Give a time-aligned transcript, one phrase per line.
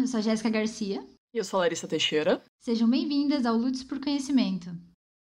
[0.00, 1.04] Eu sou a Jéssica Garcia.
[1.34, 2.40] E eu sou a Larissa Teixeira.
[2.60, 4.70] Sejam bem-vindas ao Lutes por Conhecimento.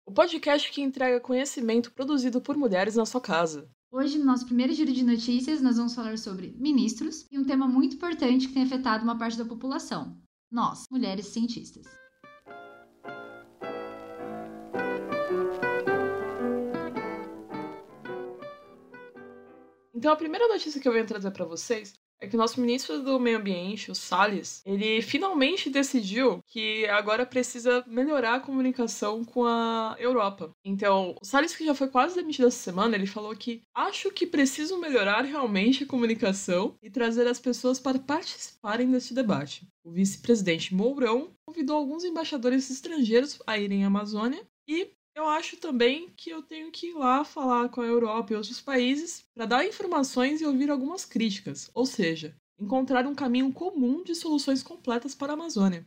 [0.04, 3.70] O podcast que entrega conhecimento produzido por mulheres na sua casa.
[3.90, 7.66] Hoje, no nosso primeiro giro de notícias, nós vamos falar sobre ministros e um tema
[7.66, 10.20] muito importante que tem afetado uma parte da população:
[10.52, 11.86] nós, mulheres cientistas.
[19.94, 23.02] Então, a primeira notícia que eu venho trazer para vocês é que o nosso ministro
[23.02, 29.44] do Meio Ambiente, o Salles, ele finalmente decidiu que agora precisa melhorar a comunicação com
[29.44, 30.50] a Europa.
[30.64, 34.26] Então, o Salles, que já foi quase demitido essa semana, ele falou que acho que
[34.26, 39.66] preciso melhorar realmente a comunicação e trazer as pessoas para participarem deste debate.
[39.84, 46.10] O vice-presidente Mourão convidou alguns embaixadores estrangeiros a irem à Amazônia e eu acho também
[46.14, 49.66] que eu tenho que ir lá falar com a Europa e outros países para dar
[49.66, 55.32] informações e ouvir algumas críticas, ou seja, encontrar um caminho comum de soluções completas para
[55.32, 55.86] a Amazônia.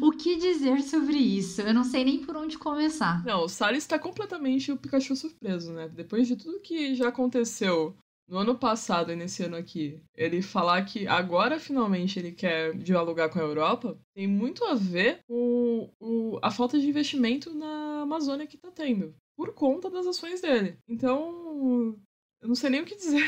[0.00, 1.60] O que dizer sobre isso?
[1.60, 3.24] Eu não sei nem por onde começar.
[3.24, 5.88] Não, o Salles está completamente o Pikachu surpreso, né?
[5.88, 7.94] Depois de tudo que já aconteceu
[8.30, 13.28] no ano passado e nesse ano aqui, ele falar que agora finalmente ele quer dialogar
[13.28, 18.46] com a Europa, tem muito a ver com o, a falta de investimento na Amazônia
[18.46, 20.78] que tá tendo, por conta das ações dele.
[20.88, 21.96] Então,
[22.40, 23.24] eu não sei nem o que dizer.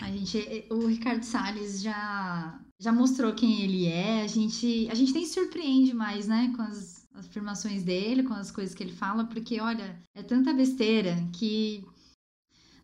[0.00, 5.12] A gente, o Ricardo Salles já, já mostrou quem ele é, a gente, a gente
[5.12, 9.24] nem se surpreende mais, né, com as afirmações dele, com as coisas que ele fala,
[9.24, 11.84] porque, olha, é tanta besteira que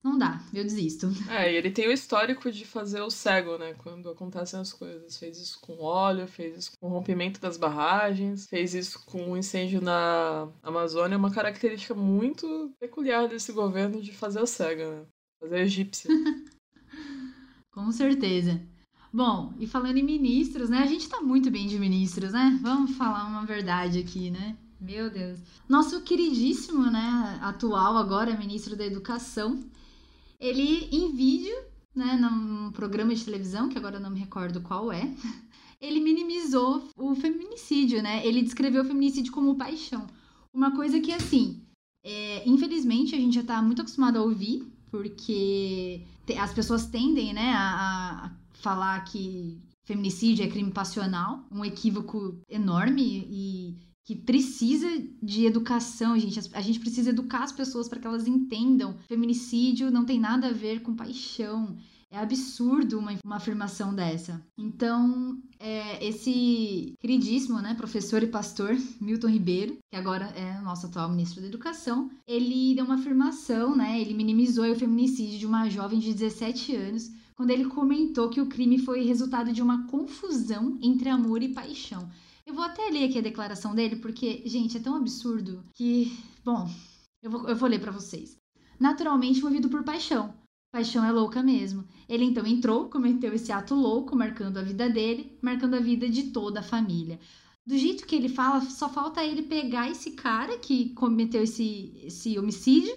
[0.07, 1.09] não dá, eu desisto.
[1.29, 3.75] É, e ele tem o histórico de fazer o cego, né?
[3.75, 5.19] Quando acontecem as coisas.
[5.19, 9.37] Fez isso com óleo, fez isso com o rompimento das barragens, fez isso com o
[9.37, 11.15] incêndio na Amazônia.
[11.15, 15.05] É uma característica muito peculiar desse governo de fazer o cego, né?
[15.41, 16.11] Fazer a egípcia.
[17.73, 18.61] com certeza.
[19.13, 20.79] Bom, e falando em ministros, né?
[20.79, 22.59] A gente tá muito bem de ministros, né?
[22.63, 24.57] Vamos falar uma verdade aqui, né?
[24.81, 25.41] Meu Deus.
[25.69, 29.65] Nosso queridíssimo, né, atual agora ministro da Educação,
[30.41, 31.55] ele, em vídeo,
[31.95, 35.03] né, num programa de televisão, que agora não me recordo qual é,
[35.81, 38.27] ele minimizou o feminicídio, né?
[38.27, 40.07] Ele descreveu o feminicídio como paixão.
[40.53, 41.63] Uma coisa que, assim,
[42.05, 46.03] é, infelizmente a gente já tá muito acostumado a ouvir, porque
[46.39, 53.27] as pessoas tendem, né, a, a falar que feminicídio é crime passional, um equívoco enorme
[53.31, 54.87] e que precisa
[55.21, 56.41] de educação, gente.
[56.55, 58.97] A gente precisa educar as pessoas para que elas entendam.
[59.09, 61.77] Feminicídio não tem nada a ver com paixão.
[62.09, 64.41] É absurdo uma, uma afirmação dessa.
[64.57, 71.11] Então, é, esse queridíssimo né, professor e pastor Milton Ribeiro, que agora é nosso atual
[71.11, 75.99] ministro da Educação, ele deu uma afirmação, né, ele minimizou o feminicídio de uma jovem
[75.99, 81.09] de 17 anos, quando ele comentou que o crime foi resultado de uma confusão entre
[81.09, 82.09] amor e paixão.
[82.47, 86.17] Eu vou até ler aqui a declaração dele, porque, gente, é tão absurdo que.
[86.45, 86.71] Bom,
[87.21, 88.39] eu vou, eu vou ler para vocês.
[88.79, 90.33] Naturalmente movido por paixão.
[90.73, 91.85] Paixão é louca mesmo.
[92.09, 96.25] Ele então entrou, cometeu esse ato louco, marcando a vida dele, marcando a vida de
[96.31, 97.19] toda a família.
[97.67, 102.39] Do jeito que ele fala, só falta ele pegar esse cara que cometeu esse, esse
[102.39, 102.97] homicídio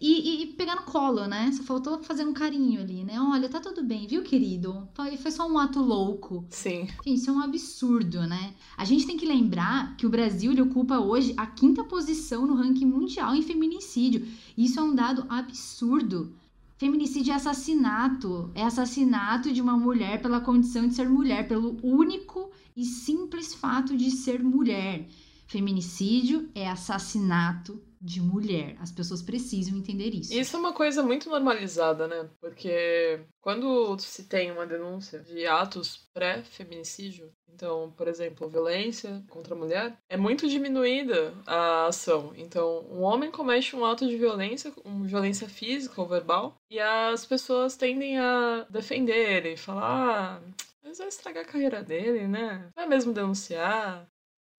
[0.00, 1.52] e, e, pegar no colo, né?
[1.52, 3.20] Só faltou fazer um carinho ali, né?
[3.20, 4.88] Olha, tá tudo bem, viu, querido?
[4.94, 6.46] Foi, foi só um ato louco.
[6.48, 6.86] Sim.
[7.04, 8.54] Gente, isso é um absurdo, né?
[8.78, 12.54] A gente tem que lembrar que o Brasil ele ocupa hoje a quinta posição no
[12.54, 14.26] ranking mundial em feminicídio.
[14.56, 16.34] Isso é um dado absurdo.
[16.78, 18.50] Feminicídio é assassinato.
[18.54, 23.94] É assassinato de uma mulher pela condição de ser mulher, pelo único e simples fato
[23.94, 25.06] de ser mulher.
[25.46, 28.76] Feminicídio é assassinato de mulher.
[28.80, 30.32] As pessoas precisam entender isso.
[30.32, 32.28] Isso é uma coisa muito normalizada, né?
[32.40, 39.58] Porque quando se tem uma denúncia de atos pré-feminicídio, então, por exemplo, violência contra a
[39.58, 42.32] mulher, é muito diminuída a ação.
[42.36, 47.26] Então, um homem comete um ato de violência, uma violência física ou verbal, e as
[47.26, 50.40] pessoas tendem a defender ele, falar, ah,
[50.82, 52.70] mas vai estragar a carreira dele, né?
[52.74, 54.06] Vai mesmo denunciar,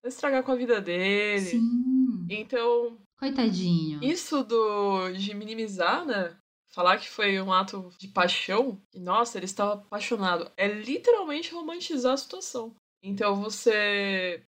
[0.04, 1.42] vai estragar com a vida dele.
[1.42, 2.28] Sim.
[2.30, 4.04] Então, Coitadinho.
[4.04, 6.36] Isso do de minimizar, né?
[6.74, 12.14] Falar que foi um ato de paixão, e nossa, ele estava apaixonado, é literalmente romantizar
[12.14, 12.74] a situação.
[13.04, 14.42] Então você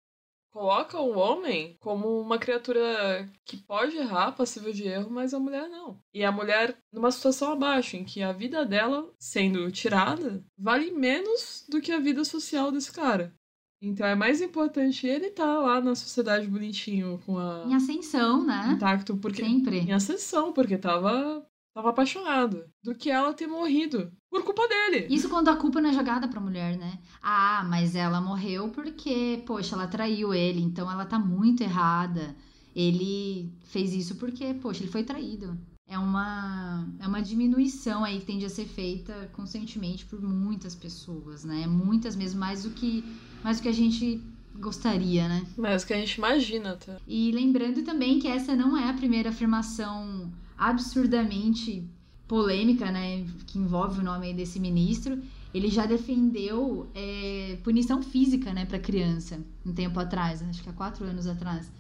[0.51, 5.69] coloca o homem como uma criatura que pode errar, passível de erro, mas a mulher
[5.69, 5.99] não.
[6.15, 11.67] E a mulher numa situação abaixo, em que a vida dela, sendo tirada, vale menos
[11.69, 13.35] do que a vida social desse cara.
[13.83, 17.65] Então é mais importante ele estar tá lá na sociedade bonitinho, com a.
[17.67, 18.71] Em ascensão, né?
[18.75, 19.45] Intacto, porque.
[19.45, 19.81] Sempre.
[19.81, 25.07] Em ascensão, porque tava estava apaixonado do que ela ter morrido por culpa dele.
[25.09, 26.99] Isso quando a culpa não é jogada pra mulher, né?
[27.23, 32.37] Ah, mas ela morreu porque, poxa, ela traiu ele, então ela tá muito errada.
[32.77, 35.59] Ele fez isso porque, poxa, ele foi traído.
[35.93, 41.45] É uma, é uma diminuição aí que tende a ser feita conscientemente por muitas pessoas,
[41.45, 41.67] né?
[41.67, 43.05] Muitas mesmo, mais do que,
[43.45, 44.19] mais do que a gente
[44.59, 45.47] gostaria, né?
[45.55, 46.97] Mais do que a gente imagina, tá?
[47.07, 51.85] E lembrando também que essa não é a primeira afirmação absurdamente
[52.27, 55.23] polêmica, né, que envolve o nome desse ministro,
[55.53, 60.73] ele já defendeu é, punição física, né, para criança, um tempo atrás, acho que há
[60.73, 61.71] quatro anos atrás.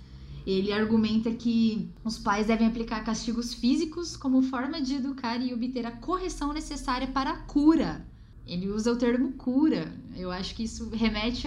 [0.46, 5.86] Ele argumenta que os pais devem aplicar castigos físicos como forma de educar e obter
[5.86, 8.06] a correção necessária para a cura.
[8.46, 9.92] Ele usa o termo cura.
[10.16, 11.46] Eu acho que isso remete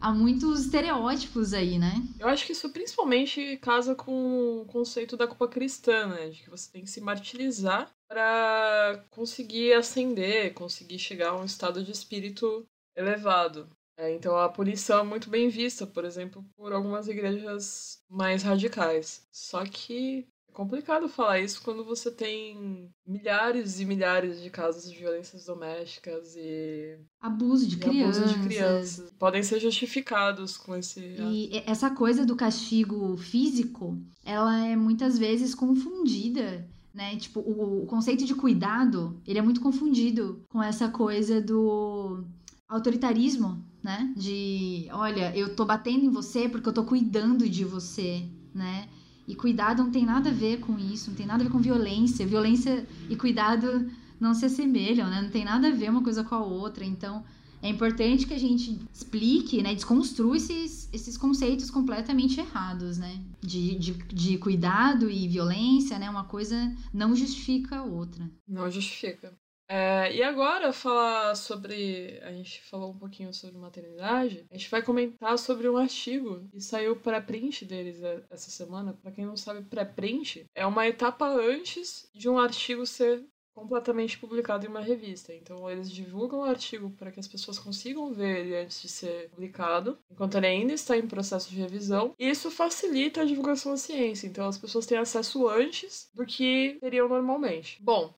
[0.00, 2.02] a, muitos estereótipos aí, né?
[2.18, 6.30] Eu acho que isso principalmente casa com o conceito da culpa cristã, né?
[6.30, 11.82] De que você tem que se martirizar para conseguir ascender, conseguir chegar a um estado
[11.82, 12.66] de espírito
[12.96, 13.68] elevado.
[13.96, 19.26] É, então a punição é muito bem vista, por exemplo, por algumas igrejas mais radicais.
[19.30, 25.44] Só que complicado falar isso quando você tem milhares e milhares de casos de violências
[25.44, 28.22] domésticas e abuso de, e crianças.
[28.22, 29.12] Abuso de crianças.
[29.18, 31.00] Podem ser justificados com esse.
[31.00, 36.66] E essa coisa do castigo físico, ela é muitas vezes confundida.
[36.94, 37.16] Né?
[37.16, 42.24] Tipo, o, o conceito de cuidado, ele é muito confundido com essa coisa do
[42.68, 44.12] autoritarismo, né?
[44.16, 48.88] De, olha, eu tô batendo em você porque eu tô cuidando de você, né?
[49.28, 51.58] E cuidado não tem nada a ver com isso, não tem nada a ver com
[51.58, 52.26] violência.
[52.26, 55.20] Violência e cuidado não se assemelham, né?
[55.20, 56.84] Não tem nada a ver uma coisa com a outra.
[56.84, 57.22] Então,
[57.62, 59.74] é importante que a gente explique, né?
[59.74, 63.22] Desconstrua esses, esses conceitos completamente errados, né?
[63.40, 66.08] De, de, de cuidado e violência, né?
[66.08, 68.30] Uma coisa não justifica a outra.
[68.48, 69.34] Não justifica.
[69.68, 72.18] É, e agora falar sobre.
[72.22, 74.46] A gente falou um pouquinho sobre maternidade.
[74.50, 78.92] A gente vai comentar sobre um artigo que saiu para print deles essa semana.
[78.94, 83.24] Para quem não sabe, pré-print é uma etapa antes de um artigo ser
[83.54, 85.32] completamente publicado em uma revista.
[85.32, 89.30] Então eles divulgam o artigo para que as pessoas consigam ver ele antes de ser
[89.30, 92.14] publicado, enquanto ele ainda está em processo de revisão.
[92.18, 94.26] E isso facilita a divulgação da ciência.
[94.26, 97.78] Então as pessoas têm acesso antes do que teriam normalmente.
[97.80, 98.12] Bom,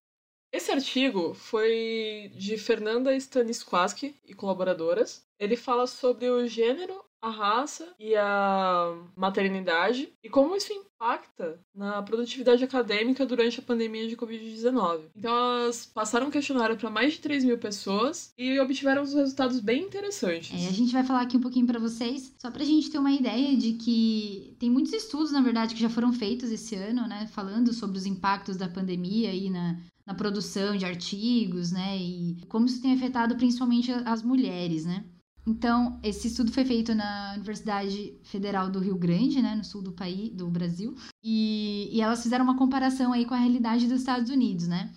[0.57, 5.27] esse artigo foi de Fernanda Stanisłaski e colaboradoras.
[5.39, 12.03] Ele fala sobre o gênero, a raça e a maternidade e como isso impacta na
[12.03, 15.05] produtividade acadêmica durante a pandemia de Covid-19.
[15.15, 19.61] Então, elas passaram um questionário para mais de 3 mil pessoas e obtiveram uns resultados
[19.61, 20.53] bem interessantes.
[20.53, 22.99] É, a gente vai falar aqui um pouquinho para vocês, só para a gente ter
[22.99, 27.07] uma ideia de que tem muitos estudos, na verdade, que já foram feitos esse ano,
[27.07, 31.99] né, falando sobre os impactos da pandemia aí na, na produção de artigos, né?
[31.99, 35.05] E como isso tem afetado principalmente as mulheres, né?
[35.47, 39.93] Então, esse estudo foi feito na Universidade Federal do Rio Grande, né, no sul do
[39.93, 44.29] país, do Brasil, e, e elas fizeram uma comparação aí com a realidade dos Estados
[44.29, 44.93] Unidos, né?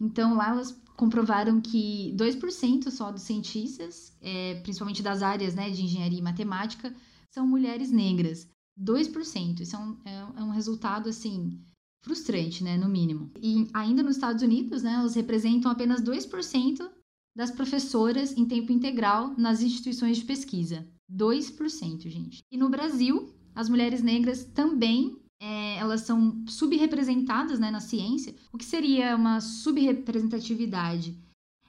[0.00, 5.82] Então, lá elas comprovaram que 2% só dos cientistas, é, principalmente das áreas né, de
[5.82, 6.92] engenharia e matemática,
[7.30, 8.48] são mulheres negras.
[8.78, 9.60] 2%.
[9.60, 11.60] Isso é um, é, é um resultado, assim,
[12.02, 13.30] frustrante, né, no mínimo.
[13.40, 16.90] E ainda nos Estados Unidos, né, elas representam apenas 2%
[17.34, 20.86] das professoras em tempo integral nas instituições de pesquisa.
[21.10, 22.42] 2%, gente.
[22.50, 28.34] E no Brasil, as mulheres negras também é, elas são subrepresentadas né, na ciência.
[28.52, 31.18] O que seria uma subrepresentatividade?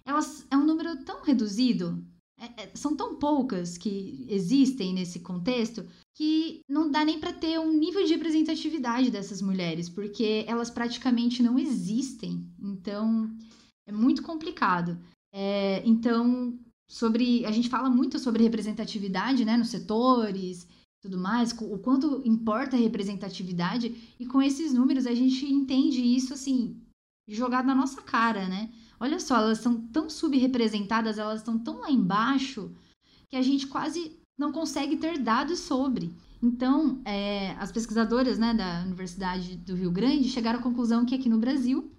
[0.05, 2.05] Elas é um número tão reduzido,
[2.39, 7.59] é, é, são tão poucas que existem nesse contexto que não dá nem para ter
[7.59, 12.47] um nível de representatividade dessas mulheres, porque elas praticamente não existem.
[12.61, 13.33] Então,
[13.87, 14.99] é muito complicado.
[15.33, 20.67] É, então, sobre a gente fala muito sobre representatividade, né, nos setores,
[21.01, 26.33] tudo mais, o quanto importa a representatividade e com esses números a gente entende isso
[26.33, 26.79] assim
[27.27, 28.69] jogado na nossa cara, né?
[28.99, 32.71] Olha só, elas são tão subrepresentadas, elas estão tão lá embaixo
[33.29, 36.13] que a gente quase não consegue ter dados sobre.
[36.41, 41.29] Então, é, as pesquisadoras né, da Universidade do Rio Grande chegaram à conclusão que aqui
[41.29, 41.92] no Brasil,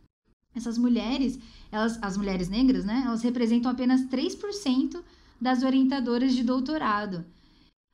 [0.54, 1.38] essas mulheres,
[1.70, 5.02] elas, as mulheres negras, né, elas representam apenas 3%
[5.40, 7.24] das orientadoras de doutorado.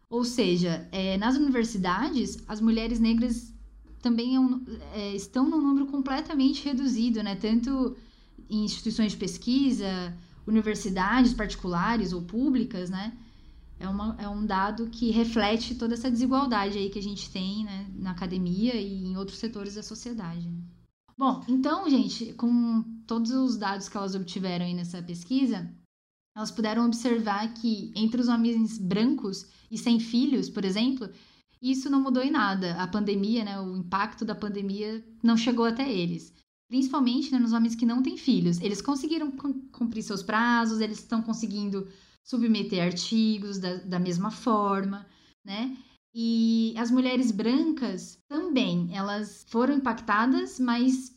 [0.08, 3.52] Ou seja, é, nas universidades, as mulheres negras
[4.02, 7.36] também é um, é, estão num número completamente reduzido, né?
[7.36, 7.96] Tanto
[8.48, 13.12] em instituições de pesquisa, universidades particulares ou públicas, né?
[13.80, 17.64] é, uma, é um dado que reflete toda essa desigualdade aí que a gente tem
[17.64, 20.46] né, na academia e em outros setores da sociedade.
[21.20, 25.70] Bom, então, gente, com todos os dados que elas obtiveram aí nessa pesquisa,
[26.34, 31.10] elas puderam observar que entre os homens brancos e sem filhos, por exemplo,
[31.60, 32.74] isso não mudou em nada.
[32.82, 36.32] A pandemia, né, o impacto da pandemia não chegou até eles.
[36.70, 38.58] Principalmente né, nos homens que não têm filhos.
[38.58, 39.30] Eles conseguiram
[39.70, 41.86] cumprir seus prazos, eles estão conseguindo
[42.24, 45.06] submeter artigos da, da mesma forma,
[45.44, 45.76] né?
[46.14, 51.14] E as mulheres brancas também, elas foram impactadas, mas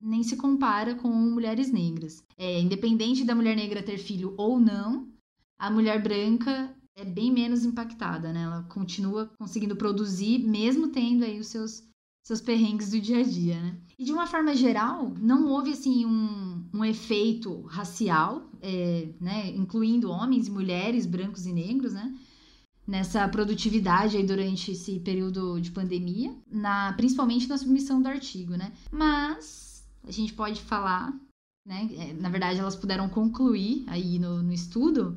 [0.00, 2.24] nem se compara com mulheres negras.
[2.36, 5.08] É, independente da mulher negra ter filho ou não,
[5.58, 8.42] a mulher branca é bem menos impactada, né?
[8.42, 11.84] Ela continua conseguindo produzir, mesmo tendo aí os seus,
[12.24, 13.76] seus perrengues do dia a dia, né?
[13.96, 19.50] E de uma forma geral, não houve, assim, um, um efeito racial, é, né?
[19.50, 22.12] Incluindo homens e mulheres, brancos e negros, né?
[22.86, 28.72] Nessa produtividade aí durante esse período de pandemia, na, principalmente na submissão do artigo, né?
[28.90, 31.14] Mas a gente pode falar,
[31.64, 31.88] né?
[31.96, 35.16] É, na verdade, elas puderam concluir aí no, no estudo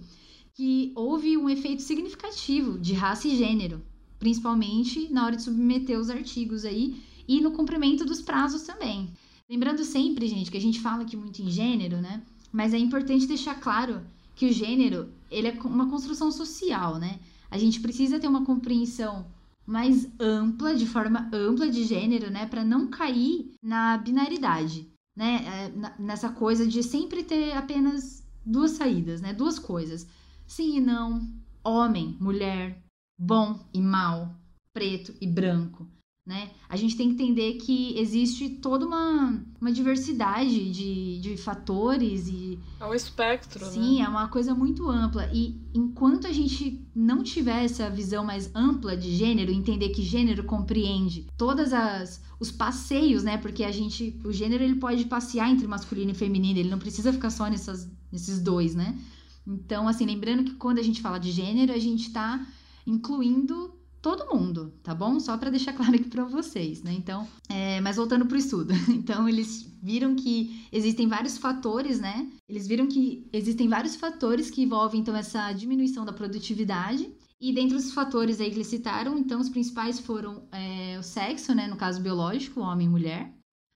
[0.54, 3.82] que houve um efeito significativo de raça e gênero,
[4.20, 9.10] principalmente na hora de submeter os artigos aí e no cumprimento dos prazos também.
[9.50, 12.22] Lembrando sempre, gente, que a gente fala aqui muito em gênero, né?
[12.52, 14.02] Mas é importante deixar claro
[14.36, 17.20] que o gênero, ele é uma construção social, né?
[17.50, 19.28] A gente precisa ter uma compreensão
[19.66, 26.02] mais ampla, de forma ampla de gênero, né, para não cair na binaridade, né, é,
[26.02, 30.08] nessa coisa de sempre ter apenas duas saídas, né, duas coisas
[30.46, 31.28] sim e não,
[31.64, 32.84] homem, mulher,
[33.18, 34.36] bom e mal,
[34.74, 35.88] preto e branco.
[36.26, 36.50] Né?
[36.68, 42.58] A gente tem que entender que existe toda uma, uma diversidade de, de fatores e.
[42.80, 44.06] É um espectro, Sim, né?
[44.06, 45.30] é uma coisa muito ampla.
[45.32, 50.44] E enquanto a gente não tiver essa visão mais ampla de gênero, entender que gênero
[50.46, 53.38] compreende todas as os passeios, né?
[53.38, 54.20] Porque a gente.
[54.24, 57.88] O gênero ele pode passear entre masculino e feminino, ele não precisa ficar só nessas,
[58.12, 58.98] nesses dois, né?
[59.46, 62.44] Então, assim, lembrando que quando a gente fala de gênero, a gente está
[62.86, 63.75] incluindo
[64.06, 65.20] todo mundo, tá bom?
[65.20, 66.94] Só para deixar claro aqui para vocês, né?
[66.94, 68.72] Então, é, mas voltando para o estudo.
[68.88, 72.32] Então, eles viram que existem vários fatores, né?
[72.48, 77.12] Eles viram que existem vários fatores que envolvem, então, essa diminuição da produtividade.
[77.42, 81.56] E dentre os fatores aí que eles citaram, então, os principais foram é, o sexo,
[81.56, 81.66] né?
[81.66, 83.34] No caso biológico, homem e mulher,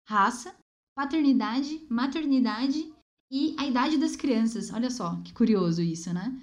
[0.08, 0.54] raça,
[0.96, 2.88] paternidade, maternidade
[3.32, 4.72] e a idade das crianças.
[4.72, 6.40] Olha só, que curioso isso, né?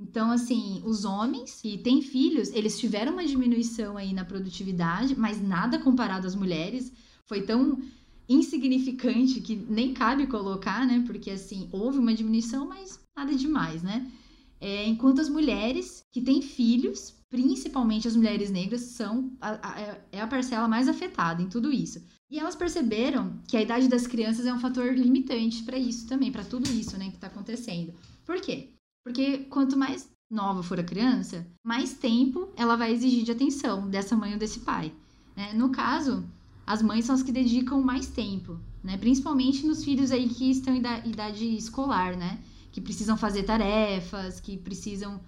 [0.00, 5.42] Então, assim, os homens que têm filhos, eles tiveram uma diminuição aí na produtividade, mas
[5.42, 6.90] nada comparado às mulheres.
[7.26, 7.78] Foi tão
[8.26, 11.04] insignificante que nem cabe colocar, né?
[11.06, 14.10] Porque, assim, houve uma diminuição, mas nada demais, né?
[14.58, 20.20] É, enquanto as mulheres que têm filhos, principalmente as mulheres negras, são a, a, é
[20.20, 22.02] a parcela mais afetada em tudo isso.
[22.30, 26.32] E elas perceberam que a idade das crianças é um fator limitante para isso também,
[26.32, 27.92] para tudo isso, né, que está acontecendo.
[28.24, 28.70] Por quê?
[29.04, 34.16] Porque quanto mais nova for a criança, mais tempo ela vai exigir de atenção dessa
[34.16, 34.92] mãe ou desse pai.
[35.36, 35.52] Né?
[35.54, 36.24] No caso,
[36.66, 38.96] as mães são as que dedicam mais tempo, né?
[38.96, 42.38] Principalmente nos filhos aí que estão em idade escolar, né?
[42.70, 45.20] Que precisam fazer tarefas, que precisam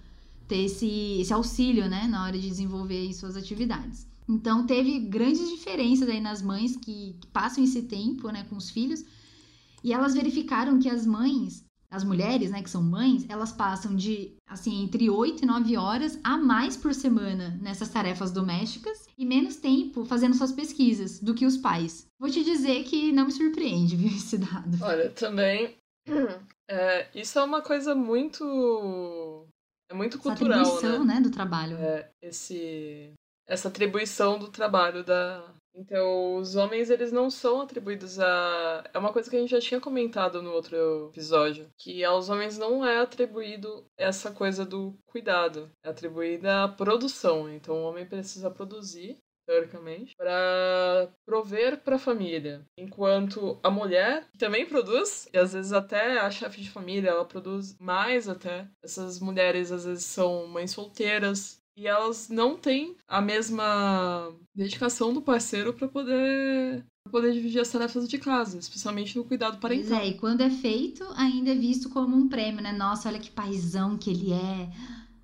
[0.47, 2.07] ter esse, esse auxílio, né?
[2.07, 4.07] Na hora de desenvolver suas atividades.
[4.27, 8.69] Então teve grandes diferenças aí nas mães que, que passam esse tempo, né, com os
[8.69, 9.03] filhos.
[9.83, 14.35] E elas verificaram que as mães, as mulheres, né, que são mães, elas passam de
[14.47, 19.57] assim entre 8 e 9 horas a mais por semana nessas tarefas domésticas e menos
[19.57, 22.07] tempo fazendo suas pesquisas do que os pais.
[22.19, 24.77] Vou te dizer que não me surpreende, viu, esse dado.
[24.81, 25.75] Olha, também
[26.67, 29.45] é, isso é uma coisa muito
[29.89, 31.15] é muito cultural, Essa atribuição, né?
[31.15, 31.77] né, do trabalho.
[31.77, 33.13] É, esse
[33.47, 35.45] essa atribuição do trabalho da
[35.75, 39.59] então os homens eles não são atribuídos a é uma coisa que a gente já
[39.59, 45.69] tinha comentado no outro episódio que aos homens não é atribuído essa coisa do cuidado
[45.83, 52.65] é atribuída a produção então o homem precisa produzir teoricamente, para prover para a família.
[52.77, 57.77] Enquanto a mulher também produz, e às vezes até a chefe de família, ela produz
[57.79, 58.67] mais até.
[58.83, 65.21] Essas mulheres às vezes são mães solteiras, e elas não têm a mesma dedicação do
[65.21, 69.97] parceiro para poder pra poder dividir as tarefas de casa, especialmente no cuidado parental.
[69.97, 72.71] Pois é, e quando é feito, ainda é visto como um prêmio, né?
[72.71, 74.69] Nossa, olha que paizão que ele é,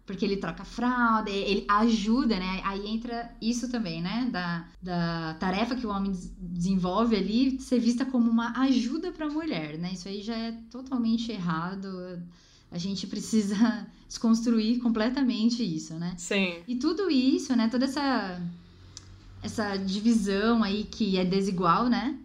[0.05, 2.61] porque ele troca fralda, ele ajuda, né?
[2.65, 4.27] Aí entra isso também, né?
[4.31, 9.29] Da, da tarefa que o homem desenvolve ali, ser vista como uma ajuda para a
[9.29, 9.91] mulher, né?
[9.93, 12.21] Isso aí já é totalmente errado
[12.71, 16.13] a gente precisa desconstruir completamente isso, né?
[16.17, 16.55] Sim.
[16.67, 17.67] E tudo isso, né?
[17.69, 18.41] Toda essa
[19.41, 22.19] essa divisão aí que é desigual, né?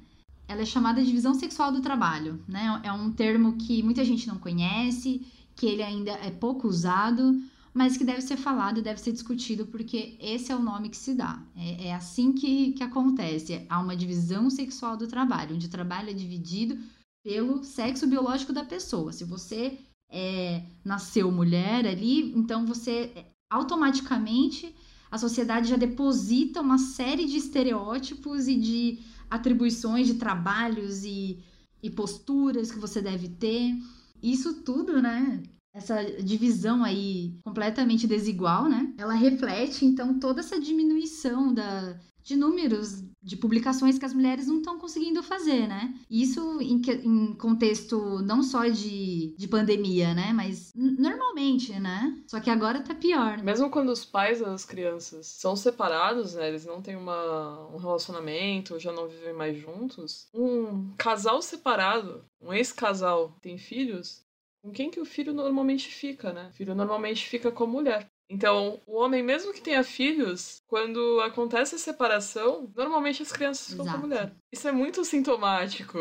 [0.46, 2.80] ela é chamada divisão sexual do trabalho, né?
[2.82, 7.40] É um termo que muita gente não conhece, que ele ainda é pouco usado,
[7.72, 11.14] mas que deve ser falado, deve ser discutido, porque esse é o nome que se
[11.14, 11.42] dá.
[11.56, 13.64] É, é assim que, que acontece.
[13.68, 16.78] Há uma divisão sexual do trabalho, onde o trabalho é dividido
[17.24, 19.12] pelo sexo biológico da pessoa.
[19.12, 19.78] Se você
[20.14, 24.72] é, nasceu mulher ali, então você é, automaticamente
[25.10, 31.42] a sociedade já deposita uma série de estereótipos e de atribuições de trabalhos e,
[31.82, 33.76] e posturas que você deve ter.
[34.22, 35.42] Isso tudo, né?
[35.74, 38.94] Essa divisão aí completamente desigual, né?
[38.96, 44.58] Ela reflete, então, toda essa diminuição da, de números de publicações que as mulheres não
[44.58, 45.94] estão conseguindo fazer, né?
[46.10, 50.32] Isso em, em, contexto não só de, de pandemia, né?
[50.32, 52.22] Mas normalmente, né?
[52.26, 53.42] Só que agora tá pior.
[53.42, 56.48] Mesmo quando os pais das crianças são separados, né?
[56.48, 60.28] Eles não têm uma, um relacionamento, já não vivem mais juntos.
[60.34, 64.24] Um casal separado, um ex-casal tem filhos,
[64.62, 66.48] com quem que o filho normalmente fica, né?
[66.48, 68.08] O filho normalmente fica com a mulher.
[68.30, 73.84] Então, o homem, mesmo que tenha filhos, quando acontece a separação, normalmente as crianças ficam
[73.84, 73.98] Exato.
[73.98, 74.32] com a mulher.
[74.52, 75.98] Isso é muito sintomático.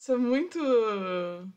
[0.00, 0.58] Isso é muito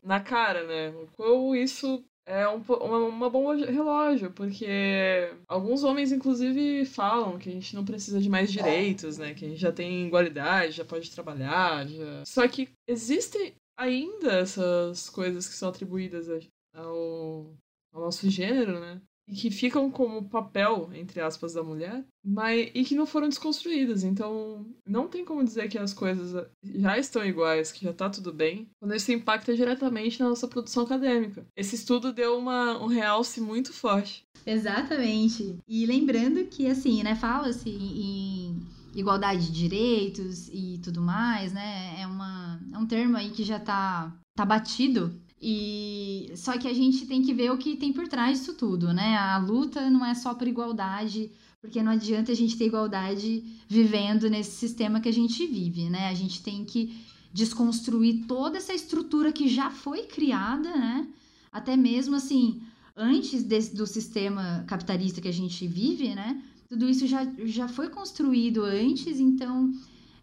[0.02, 0.92] na cara, né?
[1.18, 7.48] Ou isso é um, uma, uma bomba de relógio, porque alguns homens, inclusive, falam que
[7.48, 9.34] a gente não precisa de mais direitos, né?
[9.34, 12.24] Que a gente já tem igualdade, já pode trabalhar, já...
[12.24, 16.28] Só que existem ainda essas coisas que são atribuídas
[16.74, 17.54] ao,
[17.92, 19.00] ao nosso gênero, né?
[19.30, 24.02] E que ficam como papel, entre aspas, da mulher, mas e que não foram desconstruídas.
[24.02, 28.32] Então, não tem como dizer que as coisas já estão iguais, que já tá tudo
[28.32, 31.46] bem, quando isso impacta diretamente na nossa produção acadêmica.
[31.56, 34.24] Esse estudo deu uma, um realce muito forte.
[34.44, 35.58] Exatamente.
[35.68, 38.60] E lembrando que, assim, né, fala-se em
[38.94, 42.00] igualdade de direitos e tudo mais, né?
[42.00, 46.74] É, uma, é um termo aí que já tá, tá batido e só que a
[46.74, 49.16] gente tem que ver o que tem por trás disso tudo, né?
[49.16, 51.30] A luta não é só por igualdade,
[51.62, 56.08] porque não adianta a gente ter igualdade vivendo nesse sistema que a gente vive, né?
[56.08, 56.94] A gente tem que
[57.32, 61.08] desconstruir toda essa estrutura que já foi criada, né?
[61.50, 62.60] Até mesmo assim,
[62.94, 66.42] antes desse, do sistema capitalista que a gente vive, né?
[66.68, 69.72] Tudo isso já, já foi construído antes, então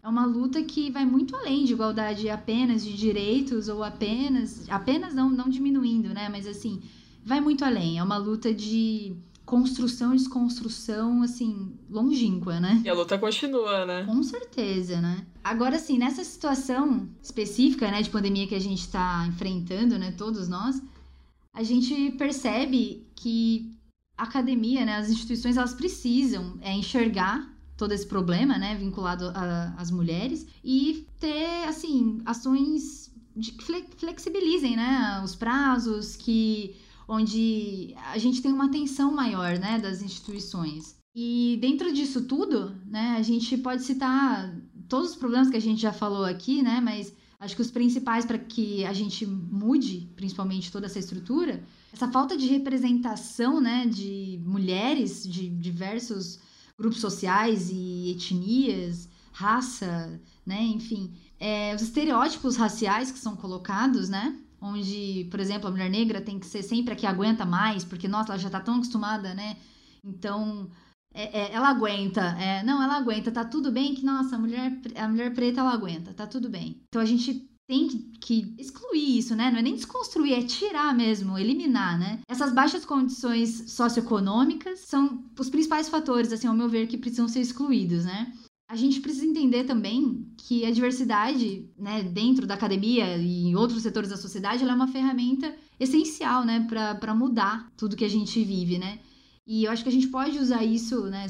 [0.08, 5.14] é uma luta que vai muito além de igualdade apenas de direitos ou apenas apenas
[5.14, 6.30] não não diminuindo, né?
[6.30, 6.80] Mas assim,
[7.22, 7.98] vai muito além.
[7.98, 12.82] É uma luta de construção e desconstrução, assim, longínqua, né?
[12.84, 14.04] E a luta continua, né?
[14.04, 15.26] Com certeza, né?
[15.44, 20.48] Agora, assim, nessa situação específica, né, de pandemia que a gente está enfrentando, né, todos
[20.48, 20.82] nós,
[21.54, 23.74] a gente percebe que
[24.18, 29.32] a academia, né, as instituições, elas precisam é, enxergar todo esse problema, né, vinculado
[29.76, 33.10] às mulheres e ter, assim, ações
[33.40, 33.54] que
[33.96, 36.74] flexibilizem, né, os prazos, que
[37.06, 40.96] onde a gente tem uma atenção maior, né, das instituições.
[41.14, 44.52] E dentro disso tudo, né, a gente pode citar
[44.88, 48.26] todos os problemas que a gente já falou aqui, né, mas acho que os principais
[48.26, 51.62] para que a gente mude, principalmente toda essa estrutura,
[51.92, 56.40] essa falta de representação, né, de mulheres de diversos
[56.78, 60.62] grupos sociais e etnias, raça, né?
[60.62, 64.38] Enfim, é, os estereótipos raciais que são colocados, né?
[64.60, 68.08] Onde, por exemplo, a mulher negra tem que ser sempre a que aguenta mais, porque,
[68.08, 69.56] nossa, ela já tá tão acostumada, né?
[70.04, 70.70] Então,
[71.14, 72.20] é, é, ela aguenta.
[72.40, 73.30] É, não, ela aguenta.
[73.30, 76.12] Tá tudo bem que, nossa, a mulher, a mulher preta, ela aguenta.
[76.14, 76.80] Tá tudo bem.
[76.88, 79.50] Então, a gente tem que, que, excluir isso, né?
[79.50, 82.18] Não é nem desconstruir, é tirar mesmo, eliminar, né?
[82.26, 87.40] Essas baixas condições socioeconômicas são os principais fatores, assim, ao meu ver, que precisam ser
[87.40, 88.32] excluídos, né?
[88.66, 93.82] A gente precisa entender também que a diversidade, né, dentro da academia e em outros
[93.82, 98.42] setores da sociedade, ela é uma ferramenta essencial, né, para mudar tudo que a gente
[98.42, 98.98] vive, né?
[99.50, 101.26] E eu acho que a gente pode usar isso, né,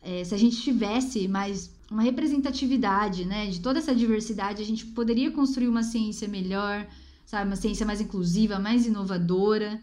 [0.00, 4.86] é, se a gente tivesse mais uma representatividade, né, de toda essa diversidade, a gente
[4.86, 6.88] poderia construir uma ciência melhor,
[7.26, 9.78] sabe, uma ciência mais inclusiva, mais inovadora.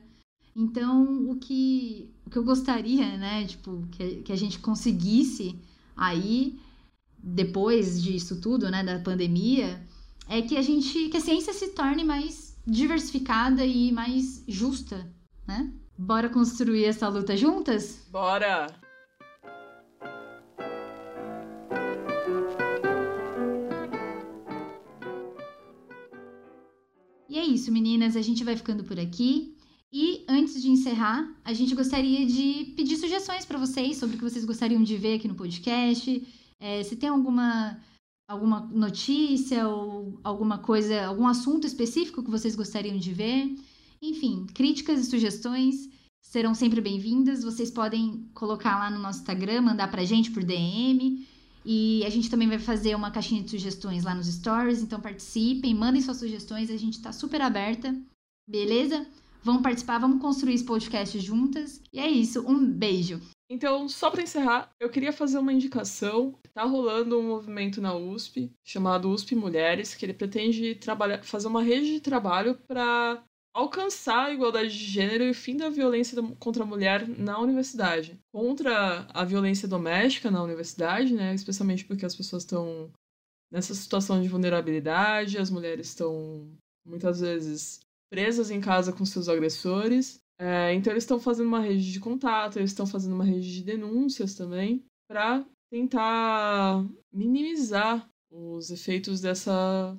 [0.56, 5.56] Então, o que, o que eu gostaria, né, tipo, que, que a gente conseguisse
[5.96, 6.58] aí,
[7.22, 9.86] depois disso tudo, né, da pandemia,
[10.28, 15.08] é que a gente, que a ciência se torne mais diversificada e mais justa,
[15.48, 15.72] né?
[15.98, 18.08] Bora construir essa luta juntas?
[18.12, 18.68] Bora!
[27.28, 28.16] E é isso, meninas.
[28.16, 29.58] A gente vai ficando por aqui.
[29.92, 34.24] E antes de encerrar, a gente gostaria de pedir sugestões para vocês sobre o que
[34.24, 36.28] vocês gostariam de ver aqui no podcast.
[36.60, 37.80] É, se tem alguma
[38.28, 43.56] alguma notícia ou alguma coisa, algum assunto específico que vocês gostariam de ver.
[44.02, 45.90] Enfim, críticas e sugestões
[46.22, 47.44] serão sempre bem-vindas.
[47.44, 51.26] Vocês podem colocar lá no nosso Instagram, mandar pra gente por DM.
[51.66, 55.76] E a gente também vai fazer uma caixinha de sugestões lá nos stories, então participem,
[55.76, 57.94] mandem suas sugestões, a gente tá super aberta,
[58.50, 59.06] beleza?
[59.44, 61.82] Vamos participar, vamos construir esse podcast juntas.
[61.92, 63.22] E é isso, um beijo.
[63.50, 66.36] Então, só para encerrar, eu queria fazer uma indicação.
[66.54, 71.62] Tá rolando um movimento na USP chamado USP Mulheres, que ele pretende trabalhar, fazer uma
[71.62, 73.24] rede de trabalho para
[73.58, 78.20] alcançar a igualdade de gênero e o fim da violência contra a mulher na universidade.
[78.32, 81.34] Contra a violência doméstica na universidade, né?
[81.34, 82.92] Especialmente porque as pessoas estão
[83.52, 86.48] nessa situação de vulnerabilidade, as mulheres estão
[86.86, 87.80] muitas vezes
[88.12, 90.20] presas em casa com seus agressores.
[90.40, 93.64] É, então eles estão fazendo uma rede de contato, eles estão fazendo uma rede de
[93.64, 99.98] denúncias também para tentar minimizar os efeitos dessa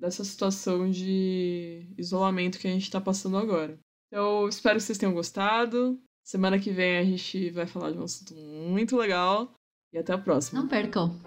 [0.00, 3.78] dessa situação de isolamento que a gente está passando agora.
[4.08, 6.00] Então, espero que vocês tenham gostado.
[6.24, 9.54] Semana que vem a gente vai falar de um assunto muito legal.
[9.92, 10.60] E até a próxima.
[10.60, 11.20] Não percam!